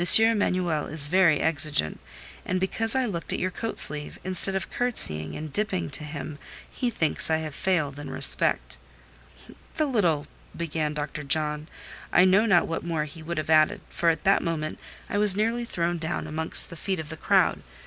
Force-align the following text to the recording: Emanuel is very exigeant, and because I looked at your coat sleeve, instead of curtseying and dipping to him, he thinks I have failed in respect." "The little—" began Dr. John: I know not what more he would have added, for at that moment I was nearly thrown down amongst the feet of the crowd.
Emanuel 0.17 0.87
is 0.87 1.09
very 1.09 1.41
exigeant, 1.41 1.99
and 2.43 2.59
because 2.59 2.95
I 2.95 3.05
looked 3.05 3.33
at 3.33 3.37
your 3.39 3.51
coat 3.51 3.77
sleeve, 3.77 4.17
instead 4.23 4.55
of 4.55 4.71
curtseying 4.71 5.35
and 5.35 5.53
dipping 5.53 5.91
to 5.91 6.03
him, 6.03 6.39
he 6.67 6.89
thinks 6.89 7.29
I 7.29 7.37
have 7.37 7.53
failed 7.53 7.99
in 7.99 8.09
respect." 8.09 8.77
"The 9.75 9.85
little—" 9.85 10.25
began 10.57 10.95
Dr. 10.95 11.21
John: 11.21 11.67
I 12.11 12.25
know 12.25 12.47
not 12.47 12.65
what 12.65 12.83
more 12.83 13.05
he 13.05 13.21
would 13.21 13.37
have 13.37 13.51
added, 13.51 13.79
for 13.91 14.09
at 14.09 14.23
that 14.23 14.41
moment 14.41 14.79
I 15.07 15.19
was 15.19 15.35
nearly 15.35 15.65
thrown 15.65 15.99
down 15.99 16.25
amongst 16.25 16.71
the 16.71 16.75
feet 16.75 16.97
of 16.97 17.09
the 17.09 17.15
crowd. 17.17 17.61